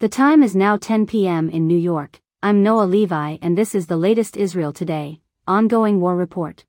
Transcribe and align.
The 0.00 0.08
time 0.08 0.42
is 0.42 0.56
now 0.56 0.78
10 0.78 1.04
p.m. 1.04 1.50
in 1.50 1.66
New 1.66 1.76
York. 1.76 2.22
I'm 2.42 2.62
Noa 2.62 2.84
Levi, 2.84 3.36
and 3.42 3.58
this 3.58 3.74
is 3.74 3.86
the 3.86 3.98
latest 3.98 4.34
Israel 4.34 4.72
Today, 4.72 5.20
ongoing 5.46 6.00
war 6.00 6.16
report. 6.16 6.64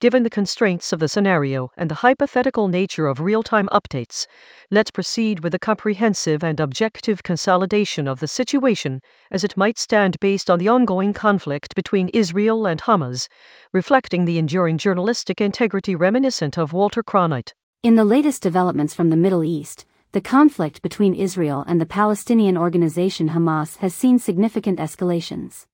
Given 0.00 0.24
the 0.24 0.28
constraints 0.28 0.92
of 0.92 0.98
the 0.98 1.06
scenario 1.06 1.70
and 1.76 1.88
the 1.88 1.94
hypothetical 2.02 2.66
nature 2.66 3.06
of 3.06 3.20
real 3.20 3.44
time 3.44 3.68
updates, 3.70 4.26
let's 4.72 4.90
proceed 4.90 5.44
with 5.44 5.54
a 5.54 5.58
comprehensive 5.60 6.42
and 6.42 6.58
objective 6.58 7.22
consolidation 7.22 8.08
of 8.08 8.18
the 8.18 8.26
situation 8.26 9.00
as 9.30 9.44
it 9.44 9.56
might 9.56 9.78
stand 9.78 10.18
based 10.18 10.50
on 10.50 10.58
the 10.58 10.66
ongoing 10.66 11.12
conflict 11.12 11.76
between 11.76 12.08
Israel 12.08 12.66
and 12.66 12.82
Hamas, 12.82 13.28
reflecting 13.72 14.24
the 14.24 14.38
enduring 14.38 14.78
journalistic 14.78 15.40
integrity 15.40 15.94
reminiscent 15.94 16.58
of 16.58 16.72
Walter 16.72 17.04
Cronkite. 17.04 17.52
In 17.84 17.94
the 17.94 18.04
latest 18.04 18.42
developments 18.42 18.94
from 18.94 19.10
the 19.10 19.16
Middle 19.16 19.44
East, 19.44 19.84
the 20.12 20.20
conflict 20.20 20.82
between 20.82 21.14
Israel 21.14 21.64
and 21.66 21.80
the 21.80 21.86
Palestinian 21.86 22.58
organization 22.58 23.30
Hamas 23.30 23.78
has 23.78 23.94
seen 23.94 24.18
significant 24.18 24.78
escalations. 24.78 25.64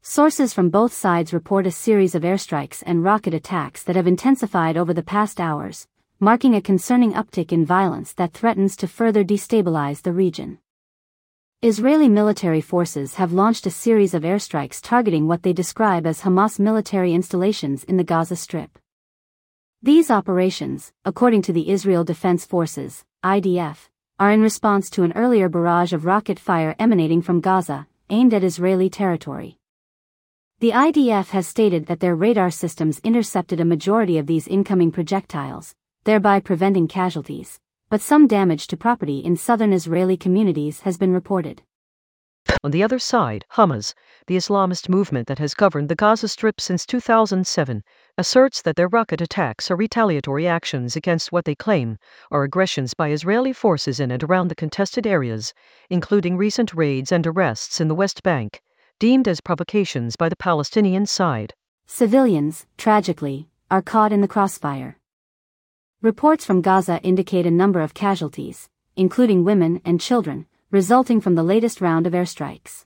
Sources 0.00 0.54
from 0.54 0.70
both 0.70 0.94
sides 0.94 1.34
report 1.34 1.66
a 1.66 1.70
series 1.70 2.14
of 2.14 2.22
airstrikes 2.22 2.82
and 2.86 3.04
rocket 3.04 3.34
attacks 3.34 3.82
that 3.82 3.96
have 3.96 4.06
intensified 4.06 4.78
over 4.78 4.94
the 4.94 5.02
past 5.02 5.40
hours, 5.40 5.86
marking 6.18 6.54
a 6.54 6.62
concerning 6.62 7.12
uptick 7.12 7.52
in 7.52 7.66
violence 7.66 8.14
that 8.14 8.32
threatens 8.32 8.76
to 8.76 8.88
further 8.88 9.22
destabilize 9.22 10.00
the 10.00 10.12
region. 10.12 10.58
Israeli 11.60 12.08
military 12.08 12.62
forces 12.62 13.16
have 13.16 13.34
launched 13.34 13.66
a 13.66 13.70
series 13.70 14.14
of 14.14 14.22
airstrikes 14.22 14.80
targeting 14.82 15.28
what 15.28 15.42
they 15.42 15.52
describe 15.52 16.06
as 16.06 16.22
Hamas 16.22 16.58
military 16.58 17.12
installations 17.12 17.84
in 17.84 17.98
the 17.98 18.04
Gaza 18.04 18.36
Strip. 18.36 18.78
These 19.82 20.10
operations, 20.10 20.94
according 21.04 21.42
to 21.42 21.52
the 21.52 21.68
Israel 21.68 22.04
Defense 22.04 22.46
Forces, 22.46 23.04
IDF, 23.24 23.88
are 24.20 24.32
in 24.32 24.42
response 24.42 24.90
to 24.90 25.02
an 25.02 25.14
earlier 25.16 25.48
barrage 25.48 25.94
of 25.94 26.04
rocket 26.04 26.38
fire 26.38 26.76
emanating 26.78 27.22
from 27.22 27.40
Gaza, 27.40 27.86
aimed 28.10 28.34
at 28.34 28.44
Israeli 28.44 28.90
territory. 28.90 29.56
The 30.60 30.72
IDF 30.72 31.30
has 31.30 31.46
stated 31.46 31.86
that 31.86 32.00
their 32.00 32.14
radar 32.14 32.50
systems 32.50 33.00
intercepted 33.02 33.60
a 33.60 33.64
majority 33.64 34.18
of 34.18 34.26
these 34.26 34.46
incoming 34.46 34.92
projectiles, 34.92 35.74
thereby 36.04 36.38
preventing 36.40 36.86
casualties, 36.86 37.60
but 37.88 38.02
some 38.02 38.26
damage 38.26 38.66
to 38.66 38.76
property 38.76 39.20
in 39.20 39.36
southern 39.36 39.72
Israeli 39.72 40.18
communities 40.18 40.80
has 40.80 40.98
been 40.98 41.14
reported. 41.14 41.62
On 42.62 42.70
the 42.70 42.82
other 42.82 42.98
side, 42.98 43.44
Hamas, 43.52 43.94
the 44.26 44.36
Islamist 44.36 44.88
movement 44.88 45.26
that 45.28 45.38
has 45.38 45.54
governed 45.54 45.88
the 45.88 45.94
Gaza 45.94 46.28
Strip 46.28 46.60
since 46.60 46.86
2007, 46.86 47.82
asserts 48.16 48.62
that 48.62 48.76
their 48.76 48.88
rocket 48.88 49.20
attacks 49.20 49.70
are 49.70 49.76
retaliatory 49.76 50.46
actions 50.46 50.94
against 50.94 51.32
what 51.32 51.44
they 51.44 51.54
claim 51.54 51.98
are 52.30 52.44
aggressions 52.44 52.94
by 52.94 53.10
Israeli 53.10 53.52
forces 53.52 54.00
in 54.00 54.10
and 54.10 54.22
around 54.22 54.48
the 54.48 54.54
contested 54.54 55.06
areas, 55.06 55.52
including 55.90 56.36
recent 56.36 56.72
raids 56.72 57.10
and 57.10 57.26
arrests 57.26 57.80
in 57.80 57.88
the 57.88 57.94
West 57.94 58.22
Bank, 58.22 58.62
deemed 58.98 59.26
as 59.26 59.40
provocations 59.40 60.16
by 60.16 60.28
the 60.28 60.36
Palestinian 60.36 61.06
side. 61.06 61.54
Civilians, 61.86 62.66
tragically, 62.76 63.48
are 63.70 63.82
caught 63.82 64.12
in 64.12 64.20
the 64.20 64.28
crossfire. 64.28 64.98
Reports 66.00 66.44
from 66.44 66.60
Gaza 66.60 67.00
indicate 67.02 67.46
a 67.46 67.50
number 67.50 67.80
of 67.80 67.94
casualties, 67.94 68.68
including 68.96 69.44
women 69.44 69.80
and 69.84 70.00
children, 70.00 70.46
resulting 70.74 71.20
from 71.20 71.36
the 71.36 71.42
latest 71.44 71.80
round 71.80 72.04
of 72.04 72.12
airstrikes. 72.14 72.84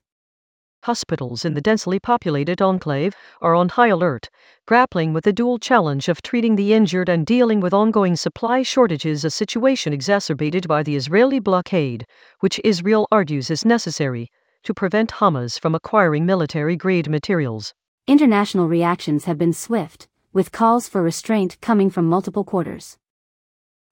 Hospitals 0.83 1.47
in 1.47 1.55
the 1.55 1.61
densely 1.63 1.99
populated 1.99 2.61
enclave 2.61 3.15
are 3.41 3.55
on 3.55 3.71
high 3.71 3.89
alert, 3.89 4.29
grappling 4.67 5.15
with 5.15 5.25
the 5.25 5.33
dual 5.33 5.59
challenge 5.59 6.07
of 6.11 6.21
treating 6.21 6.55
the 6.55 6.75
injured 6.75 7.09
and 7.09 7.25
dealing 7.25 7.61
with 7.61 7.73
ongoing 7.73 8.15
supply 8.15 8.63
shortages, 8.63 9.25
a 9.25 9.31
situation 9.31 9.95
exacerbated 9.95 10.69
by 10.69 10.83
the 10.83 10.97
Israeli 10.97 11.39
blockade, 11.39 12.05
which 12.41 12.61
Israel 12.63 13.09
argues 13.11 13.49
is 13.51 13.65
necessary 13.65 14.31
to 14.65 14.75
prevent 14.75 15.13
Hamas 15.13 15.59
from 15.59 15.75
acquiring 15.75 16.27
military 16.27 16.77
grade 16.77 17.09
materials. 17.09 17.73
International 18.07 18.69
reactions 18.69 19.25
have 19.25 19.39
been 19.39 19.55
swift, 19.55 20.09
with 20.35 20.53
calls 20.53 20.87
for 20.87 21.03
restraint 21.03 21.59
coming 21.63 21.89
from 21.89 22.05
multiple 22.05 22.45
quarters. 22.45 22.99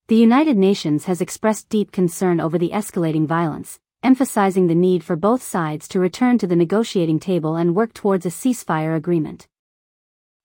The 0.09 0.16
United 0.16 0.59
Nations 0.59 1.06
has 1.06 1.22
expressed 1.22 1.70
deep 1.70 1.93
concern 1.93 2.41
over 2.41 2.59
the 2.59 2.72
escalating 2.75 3.26
violence, 3.26 3.81
emphasizing 4.06 4.69
the 4.69 4.75
need 4.89 5.03
for 5.03 5.17
both 5.17 5.43
sides 5.43 5.89
to 5.89 5.99
return 5.99 6.39
to 6.39 6.47
the 6.47 6.55
negotiating 6.55 7.19
table 7.19 7.56
and 7.56 7.75
work 7.75 7.93
towards 7.93 8.25
a 8.25 8.28
ceasefire 8.28 8.94
agreement. 8.94 9.49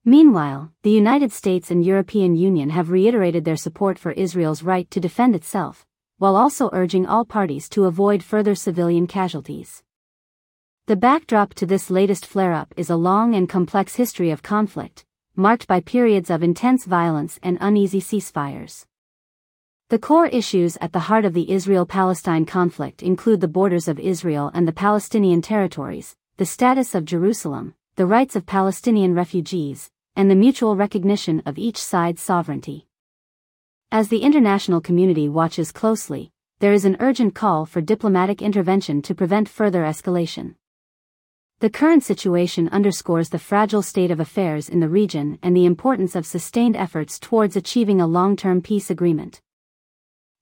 Meanwhile, 0.04 0.72
the 0.82 0.90
United 0.90 1.32
States 1.32 1.70
and 1.70 1.86
European 1.86 2.36
Union 2.36 2.72
have 2.72 2.90
reiterated 2.90 3.46
their 3.46 3.56
support 3.56 4.00
for 4.00 4.14
Israel's 4.14 4.64
right 4.64 4.90
to 4.90 5.00
defend 5.00 5.36
itself, 5.36 5.86
while 6.18 6.36
also 6.36 6.72
urging 6.74 7.06
all 7.06 7.24
parties 7.24 7.70
to 7.70 7.86
avoid 7.86 8.24
further 8.24 8.56
civilian 8.56 9.06
casualties. 9.06 9.84
The 10.88 10.96
backdrop 10.96 11.54
to 11.54 11.68
this 11.68 11.92
latest 11.92 12.26
flare-up 12.26 12.74
is 12.78 12.90
a 12.90 12.96
long 12.96 13.36
and 13.36 13.48
complex 13.48 13.94
history 13.94 14.32
of 14.32 14.42
conflict, 14.42 15.06
marked 15.36 15.68
by 15.68 15.82
periods 15.82 16.32
of 16.32 16.42
intense 16.42 16.86
violence 16.86 17.38
and 17.44 17.60
uneasy 17.62 18.02
ceasefires. 18.02 18.88
The 19.92 20.00
core 20.00 20.28
issues 20.28 20.78
at 20.80 20.94
the 20.94 21.00
heart 21.00 21.26
of 21.26 21.34
the 21.34 21.52
Israel-Palestine 21.52 22.46
conflict 22.46 23.04
include 23.04 23.42
the 23.42 23.50
borders 23.50 23.90
of 23.90 24.00
Israel 24.00 24.50
and 24.54 24.66
the 24.66 24.72
Palestinian 24.72 25.42
territories, 25.42 26.16
the 26.38 26.46
status 26.46 26.96
of 26.96 27.04
Jerusalem, 27.04 27.76
the 27.98 28.06
rights 28.06 28.38
of 28.38 28.46
Palestinian 28.46 29.14
refugees, 29.14 29.92
and 30.16 30.32
the 30.32 30.36
mutual 30.36 30.78
recognition 30.78 31.44
of 31.46 31.58
each 31.58 31.76
side's 31.76 32.22
sovereignty. 32.22 32.88
As 33.92 34.08
the 34.08 34.22
international 34.22 34.80
community 34.80 35.28
watches 35.28 35.74
closely, 35.74 36.32
there 36.60 36.72
is 36.72 36.86
an 36.86 36.96
urgent 37.02 37.36
call 37.36 37.66
for 37.66 37.82
diplomatic 37.82 38.42
intervention 38.42 39.02
to 39.02 39.14
prevent 39.14 39.50
further 39.50 39.84
escalation. 39.84 40.56
The 41.60 41.70
current 41.70 42.06
situation 42.06 42.70
underscores 42.70 43.28
the 43.28 43.40
fragile 43.40 43.82
state 43.82 44.10
of 44.10 44.22
affairs 44.22 44.70
in 44.70 44.80
the 44.80 44.88
region 44.88 45.38
and 45.44 45.54
the 45.54 45.66
importance 45.66 46.16
of 46.16 46.26
sustained 46.26 46.78
efforts 46.78 47.20
towards 47.20 47.58
achieving 47.58 48.00
a 48.00 48.08
long-term 48.08 48.62
peace 48.62 48.90
agreement. 48.90 49.42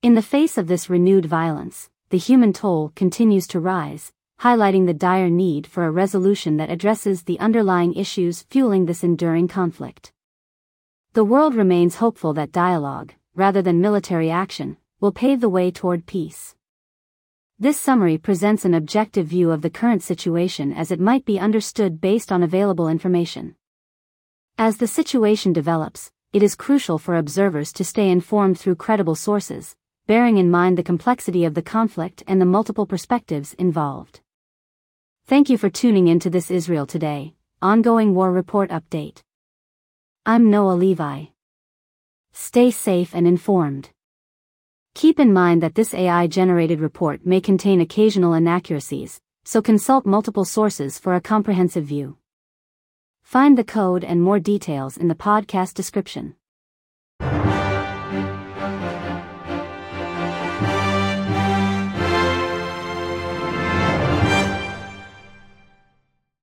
In 0.02 0.16
the 0.16 0.22
face 0.22 0.58
of 0.58 0.68
this 0.68 0.90
renewed 0.90 1.26
violence, 1.26 1.90
the 2.08 2.18
human 2.18 2.54
toll 2.54 2.94
continues 2.96 3.46
to 3.48 3.60
rise, 3.60 4.14
highlighting 4.40 4.86
the 4.86 4.94
dire 4.94 5.30
need 5.30 5.68
for 5.68 5.84
a 5.84 5.92
resolution 5.92 6.56
that 6.56 6.70
addresses 6.70 7.24
the 7.24 7.38
underlying 7.38 7.94
issues 7.96 8.44
fueling 8.44 8.86
this 8.86 9.04
enduring 9.04 9.50
conflict. 9.50 10.14
The 11.12 11.26
world 11.26 11.54
remains 11.54 11.96
hopeful 11.96 12.32
that 12.36 12.54
dialogue, 12.54 13.12
rather 13.36 13.62
than 13.62 13.82
military 13.82 14.32
action, 14.32 14.78
will 15.02 15.12
pave 15.12 15.42
the 15.42 15.50
way 15.50 15.70
toward 15.70 16.06
peace. 16.06 16.56
This 17.60 17.78
summary 17.78 18.18
presents 18.18 18.64
an 18.64 18.74
objective 18.74 19.28
view 19.28 19.52
of 19.52 19.62
the 19.62 19.70
current 19.70 20.02
situation 20.02 20.72
as 20.72 20.92
it 20.92 21.02
might 21.02 21.26
be 21.26 21.38
understood 21.38 22.00
based 22.00 22.32
on 22.32 22.42
available 22.42 22.88
information. 22.88 23.56
As 24.58 24.78
the 24.78 24.88
situation 24.88 25.52
develops, 25.52 26.10
it 26.32 26.42
is 26.42 26.56
crucial 26.56 27.00
for 27.00 27.18
observers 27.18 27.74
to 27.74 27.84
stay 27.84 28.10
informed 28.10 28.58
through 28.58 28.76
credible 28.76 29.16
sources, 29.16 29.76
bearing 30.10 30.40
in 30.40 30.50
mind 30.50 30.76
the 30.76 30.82
complexity 30.82 31.46
of 31.46 31.54
the 31.54 31.62
conflict 31.62 32.24
and 32.26 32.42
the 32.42 32.46
multiple 32.46 32.88
perspectives 32.88 33.54
involved. 33.60 34.22
Thank 35.28 35.52
you 35.52 35.58
for 35.60 35.70
tuning 35.70 36.08
in 36.08 36.20
to 36.22 36.32
this 36.32 36.50
Israel 36.50 36.88
Today, 36.88 37.36
ongoing 37.62 38.16
war 38.16 38.32
report 38.32 38.72
update. 38.72 39.22
I'm 40.26 40.50
Noa 40.50 40.74
Levi. 40.74 41.26
Stay 42.34 42.72
safe 42.72 43.14
and 43.14 43.28
informed. 43.28 43.92
Keep 44.96 45.20
in 45.20 45.32
mind 45.32 45.62
that 45.62 45.76
this 45.76 45.94
AI 45.94 46.26
generated 46.26 46.80
report 46.80 47.24
may 47.24 47.40
contain 47.40 47.80
occasional 47.80 48.34
inaccuracies, 48.34 49.22
so 49.46 49.62
consult 49.62 50.08
multiple 50.08 50.44
sources 50.44 50.98
for 50.98 51.14
a 51.14 51.22
comprehensive 51.22 51.86
view. 51.86 52.18
Find 53.22 53.56
the 53.56 53.64
code 53.64 54.04
and 54.04 54.24
more 54.24 54.40
details 54.40 54.98
in 54.98 55.08
the 55.08 55.14
podcast 55.14 55.76
description. 55.76 56.34